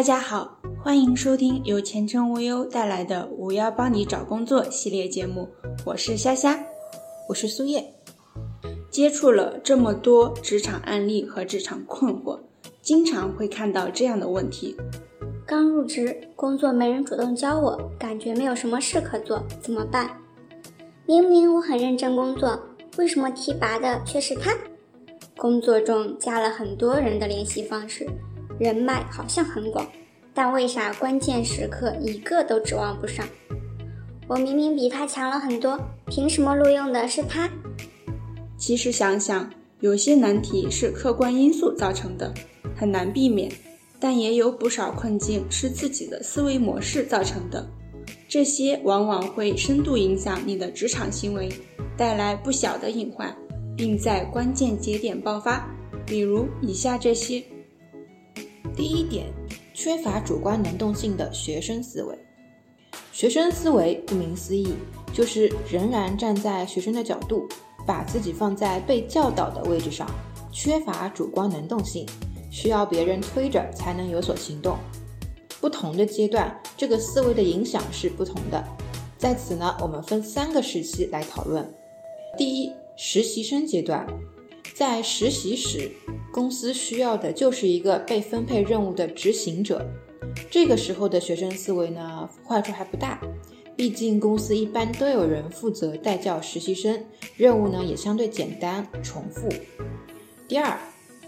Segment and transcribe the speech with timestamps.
[0.00, 5.46] 大家好，欢迎收听由前程无忧带来的“五幺帮你找工作”系列节目，
[5.84, 6.58] 我是虾虾，
[7.28, 7.84] 我是苏叶。
[8.90, 12.38] 接触了这么多职场案例和职场困惑，
[12.80, 14.74] 经常会看到这样的问题：
[15.44, 20.16] 刚入职，工作没人主动教我，感觉没有什么事可做，怎么办？
[21.04, 22.58] 明明我很认真工作，
[22.96, 24.56] 为什么提拔的却是他？
[25.36, 28.08] 工作中加了很多人的联系方式。
[28.60, 29.86] 人脉好像很广，
[30.34, 33.26] 但为啥关键时刻一个都指望不上？
[34.28, 37.48] 我明明比他强了很多，凭什么录用的是他？
[38.58, 39.50] 其实想想，
[39.80, 42.34] 有些难题是客观因素造成的，
[42.76, 43.48] 很难避免；
[43.98, 47.66] 但也有不少困境是自己的思维模式造成的，
[48.28, 51.48] 这些往往会深度影响你的职场行为，
[51.96, 53.34] 带来不小的隐患，
[53.74, 55.66] 并在关键节点爆发。
[56.04, 57.42] 比如以下这些。
[58.80, 59.26] 第一点，
[59.74, 62.18] 缺乏主观能动性的学生思维。
[63.12, 64.72] 学生思维顾名思义，
[65.12, 67.46] 就是仍然站在学生的角度，
[67.86, 70.10] 把自己放在被教导的位置上，
[70.50, 72.06] 缺乏主观能动性，
[72.50, 74.78] 需要别人推着才能有所行动。
[75.60, 78.66] 不同的阶段，这个思维的影响是不同的。
[79.18, 81.70] 在此呢，我们分三个时期来讨论。
[82.38, 84.06] 第一，实习生阶段，
[84.74, 85.90] 在实习时。
[86.32, 89.84] 公司需要的就是一个被分配任务的执行者。
[90.48, 93.20] 这个时候的学生思维呢，坏处还不大，
[93.74, 97.04] 毕竟公司一般都有人负责带教实习生，
[97.36, 99.48] 任务呢也相对简单重复。
[100.46, 100.78] 第二，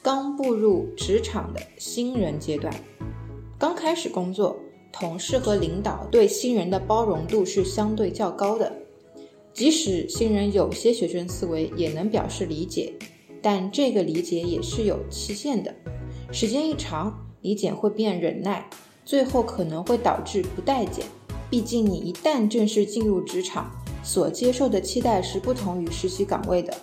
[0.00, 2.72] 刚步入职场的新人阶段，
[3.58, 4.56] 刚开始工作，
[4.92, 8.72] 同事和领导对新人的包容度是相对较高的，
[9.52, 12.94] 即使新人有些学生思维，也能表示理解。
[13.44, 15.74] 但这个理解也是有期限的，
[16.32, 18.70] 时间一长，理解会变忍耐，
[19.04, 21.04] 最后可能会导致不待见。
[21.50, 23.70] 毕竟你一旦正式进入职场，
[24.02, 26.74] 所接受的期待是不同于实习岗位的。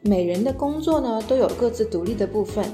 [0.00, 2.72] 每人的工作呢都有各自独立的部分，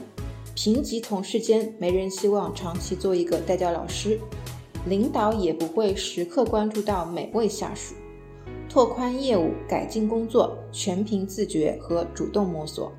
[0.55, 4.21] 平级同事间没人希望长期做一个带教老师，
[4.87, 7.97] 领导也不会时刻关注到每位下属。
[8.69, 12.93] 拓宽业务、改进工作，全凭自觉和主动摸索。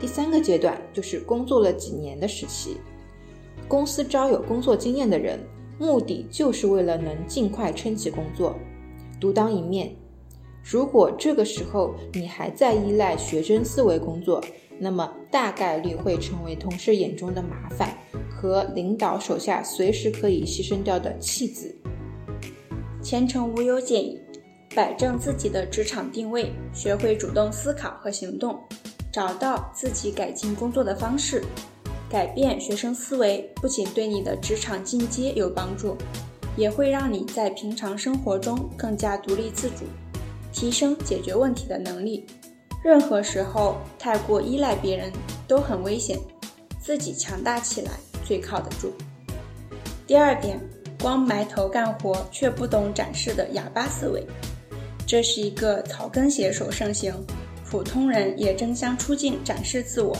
[0.00, 2.76] 第三个阶段就是工作了几年的时期，
[3.66, 5.38] 公司招有工作经验的人，
[5.78, 8.54] 目的就是为了能尽快撑起工作，
[9.20, 9.94] 独当一面。
[10.62, 14.42] 如果这个时候你还在依赖学生思维工作，
[14.78, 17.96] 那么大概率会成为同事眼中的麻烦
[18.30, 21.74] 和领导手下随时可以牺牲掉的弃子。
[23.02, 24.18] 前程无忧建议，
[24.74, 28.58] 摆正自己的职场定位，学会主动思考和行动。
[29.14, 31.44] 找到自己改进工作的方式，
[32.10, 35.96] 改变学生思维，不仅对你的职场进阶有帮助，
[36.56, 39.84] 也会让你在平常生活中更加独立自主，
[40.52, 42.26] 提升解决问题的能力。
[42.82, 45.12] 任何时候太过依赖别人
[45.46, 46.18] 都很危险，
[46.80, 47.92] 自己强大起来
[48.24, 48.92] 最靠得住。
[50.08, 50.60] 第二点，
[51.00, 54.26] 光埋头干活却不懂展示的哑巴思维，
[55.06, 57.14] 这是一个草根写手盛行。
[57.74, 60.16] 普通人也争相出镜展示自我，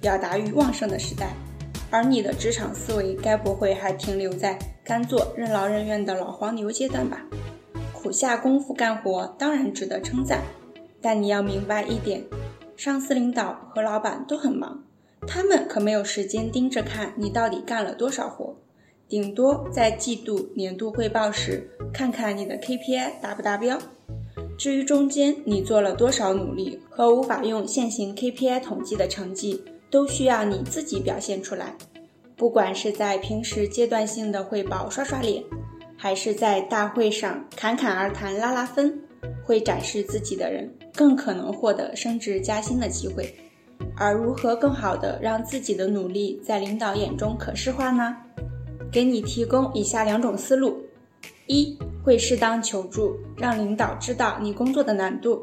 [0.00, 1.36] 表达欲旺盛的时代，
[1.88, 7.24] 而你的职场思维该不会还停留在干做任劳任怨的老黄牛阶段吧？
[7.92, 10.42] 苦下功夫干活当然值得称赞，
[11.00, 12.24] 但你要明白一点，
[12.76, 14.82] 上司领导和老板都很忙，
[15.28, 18.56] 他们可没有时间盯着看你到底干了多少活，
[19.08, 23.78] 顶多在季度、年度汇报时看看你的 KPI 达不达标。
[24.58, 31.76] 至于中间你做了多少努力和无法用现行 KPI 统计的成绩，都需要你自己表现出来。
[32.36, 35.42] 不管是在平时阶段性的汇报刷刷脸，
[35.96, 38.98] 还是在大会上侃侃而谈拉拉分，
[39.44, 43.34] 会展示自己的人更可能获得升职加薪的机会。
[43.94, 48.16] 而如何更好的让自己的努力在领导眼中可视化呢？
[48.90, 50.78] 给你提供以下两种思路：
[51.46, 51.78] 一。
[52.04, 55.42] 会适当求助，让领导知道你工作的难度。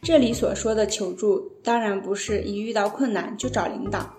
[0.00, 4.14] 这里所说的求助，当然不是一遇到困难就找领导，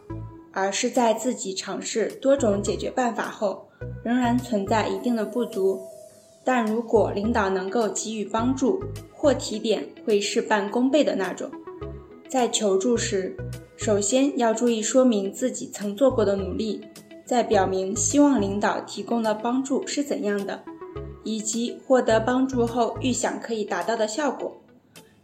[0.51, 3.67] 而是在自己尝试多种解决办法后，
[4.03, 5.81] 仍然存在一定的不足。
[6.43, 8.79] 但如果领导能够给予帮助
[9.11, 11.49] 或提点，会事半功倍的那种。
[12.29, 13.35] 在求助时，
[13.75, 16.79] 首先要注意说明自己曾做过的努力，
[17.25, 20.61] 再表明希望领导提供的帮助是怎样的。
[21.23, 24.55] 以及获得帮助后预想可以达到的效果，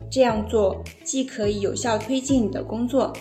[0.10, 3.14] 这样做既可以有效推进你的工作，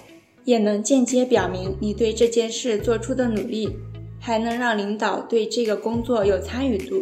[0.45, 3.77] 也能间接表明你对这件事做出的努力。
[4.19, 7.01] 还能让领导对这个工作有参与度。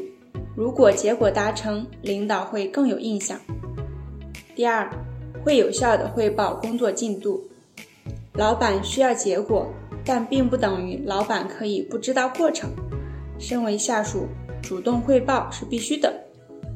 [0.55, 3.41] 如果结果达成，领导会更有印象。
[4.55, 4.91] 第二，
[5.43, 7.43] 会有效的汇报工作进度。
[8.35, 9.73] 老板需要结果，
[10.05, 12.69] 但并不等于老板可以不知道过程。
[13.38, 14.27] 身为下属，
[14.65, 16.11] 主动汇报是必须的，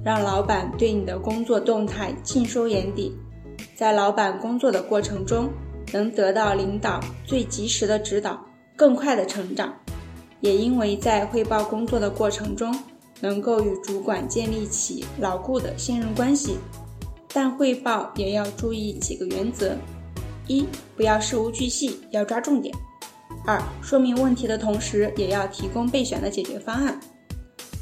[0.05, 3.17] 让老板对你的工作动态尽收眼底，
[3.75, 5.49] 在老板工作的过程中，
[5.93, 8.39] 能得到领导最及时的指导，
[8.77, 9.75] 更快的成长。
[10.41, 12.79] 也因为在汇报工作的过程中，
[13.21, 16.59] 能够与主管建立起牢固的信任关系。
[17.33, 19.77] 但汇报也要注意几个原则：
[20.47, 22.73] 一、不要事无巨细，要抓重点；
[23.47, 26.95] 二、说明问题的同时，也要提供备选的解决方案；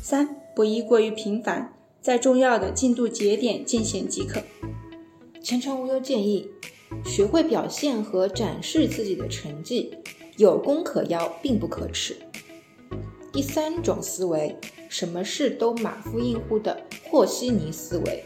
[0.09, 4.41] 三、不宜过于频繁，在重要的进度节点进行即可。
[5.43, 6.49] 前程无忧建议，
[7.05, 9.93] 学会表现和展示自己的成绩，
[10.37, 12.17] 有功可邀，并不可耻。
[13.33, 14.57] 第三种思维，
[14.89, 16.81] 什么事都马虎应付的
[17.11, 18.23] 和稀泥思维。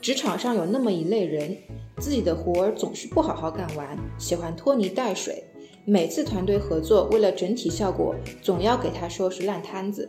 [0.00, 1.54] 职场上有那么一类人，
[1.98, 5.44] 自己的活儿总是不好好干完，喜欢拖泥带水。
[5.84, 10.08] 每次团队合作，为了整体效果，总要给他收拾烂摊子。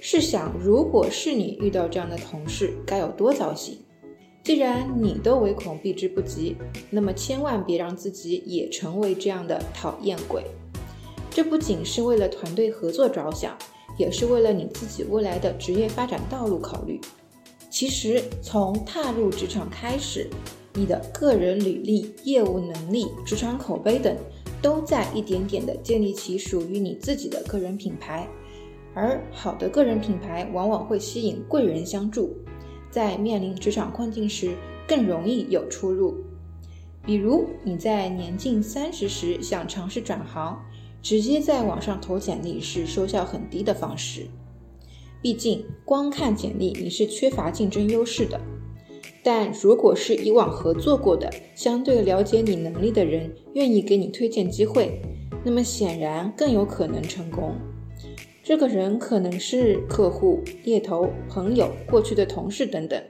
[0.00, 3.78] 试想，如果是你遇到这样的同事，该有多糟心？
[4.44, 6.56] 既然你都唯恐避之不及，
[6.90, 10.44] 那么千万别让自己也成为这样的讨厌鬼。
[11.30, 13.58] 这不仅是为了团队合作着想，
[13.98, 17.00] 也是为了你自己未来的职业发展道路考虑。
[17.68, 20.30] 其实，从踏入职场开始，
[20.74, 24.16] 你的个人履历、业务能力、职场口碑等，
[24.62, 28.28] 都在一点点的建立起属于你自己的个人品牌。
[28.96, 32.34] 而好的个人品牌，往往会吸引贵人相助，
[32.90, 34.54] 在面临职场困境时，
[34.88, 36.16] 更容易有出路。
[37.04, 40.58] 比如你在年近三十时想尝试转行，
[41.02, 44.26] 直接在网上投简历是收效很低的方式。
[45.20, 48.40] 毕竟，光看简历你是缺乏竞争优势的。
[49.22, 55.02] 但如果是以往合作过的、相对了解你能力的人愿意给你推荐机会，
[55.44, 57.54] 那么显然更有可能成功。
[58.48, 63.02] 这个人可能是客户、猎头、朋友、过去的同事等等，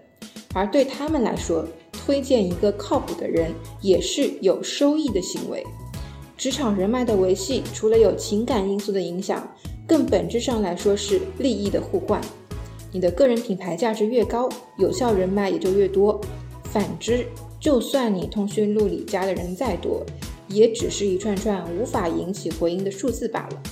[0.55, 1.63] 而对他们来说，
[1.93, 3.53] 推荐一个靠谱的人
[3.83, 5.63] 也是有收益的行为。
[6.39, 9.47] 职场人脉的维系，除了有情感因素的影响。
[9.87, 12.19] 更本质上来说是利益的互换，
[12.91, 14.49] 你的个人品牌价值越高，
[14.79, 16.19] 有效人脉也就越多。
[16.65, 17.27] 反之，
[17.61, 20.03] 就算你通讯录里加的人再多，
[20.49, 23.63] 也只是一串串无法引起回应的数字罢了。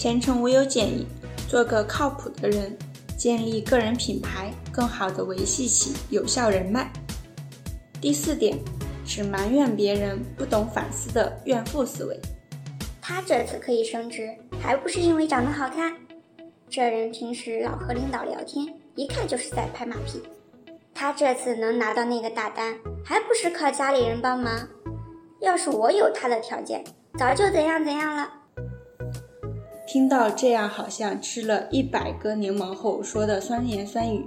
[0.00, 1.06] 前程无忧建议，
[1.46, 2.74] 做个靠谱的人，
[3.18, 6.90] 建立个人品牌，更好的维系起有效人脉。
[8.00, 8.58] 第四点，
[9.04, 12.18] 只埋怨别人不懂反思的怨妇思维。
[13.02, 15.94] 他这次可以升职，还不是因为长得好看？
[16.70, 20.22] 这人平时老和领导聊天，一看就是在拍马屁。
[20.94, 22.74] 他这次能拿到那个大单，
[23.04, 24.66] 还不是靠家里人帮忙？
[25.42, 26.82] 要是我有他的条件，
[27.18, 28.36] 早就怎样怎样了。
[29.92, 34.24] 听到这样好像吃了一百个柠檬后说的酸言酸语，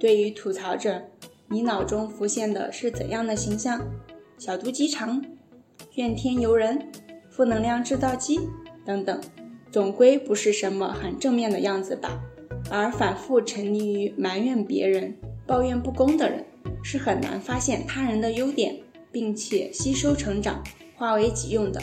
[0.00, 1.02] 对于吐槽者，
[1.48, 3.78] 你脑中浮现的是怎样的形象？
[4.38, 5.22] 小肚鸡肠，
[5.96, 6.90] 怨天尤人。
[7.28, 8.40] 负能量制造机
[8.86, 9.20] 等等，
[9.70, 12.18] 总归不是什么很正面的样子吧？
[12.70, 15.14] 而反复沉溺于埋怨别人、
[15.46, 16.42] 抱怨不公的人，
[16.82, 20.64] 是很难发现他人的优点，并且吸收成长、
[20.96, 21.82] 化为己用的。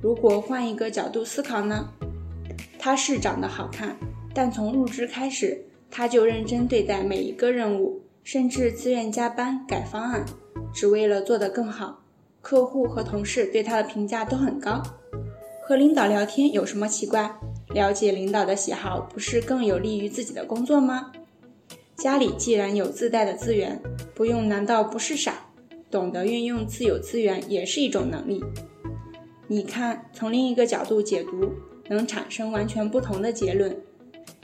[0.00, 1.92] 如果换一个角度思考呢？
[2.78, 3.96] 他是长得好看，
[4.32, 10.24] 但从入职开始，他就认真对待每一个任务，甚至自愿加班改方案，
[10.72, 12.02] 只为了做得更好。
[12.40, 14.82] 客户和同事对他的评价都很高，
[15.62, 17.34] 和领导聊天有什么奇怪？
[17.74, 21.12] 了解领导的喜好不是更有利于自己的工作吗？
[21.96, 23.82] 家里既然有自带的资源，
[24.14, 25.44] 不用难道不是傻？
[25.90, 28.42] 懂得运用自有资源也是一种能力。
[29.46, 31.52] 你看，从另一个角度解读，
[31.88, 33.76] 能产生完全不同的结论。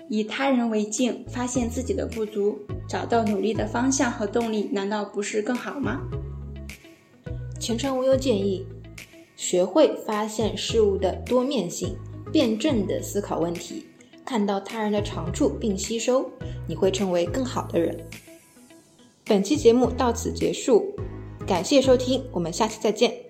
[0.08, 6.02] 以他人为镜，发现自己的不足，找到努力的方向和动力，难道不是更好吗？
[7.58, 8.66] 前程无忧建议，
[9.34, 11.96] 学会发现事物的多面性，
[12.30, 13.86] 辩证的思考问题，
[14.26, 16.30] 看到他人的长处并吸收，
[16.68, 18.06] 你会成为更好的人。
[19.24, 20.94] 本期节目到此结束，
[21.46, 23.23] 感谢收听，我们下期再见。